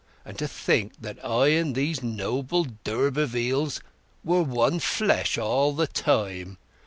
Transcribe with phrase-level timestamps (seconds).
[0.25, 3.81] And to think that I and these noble d'Urbervilles
[4.23, 6.57] were one flesh all the time.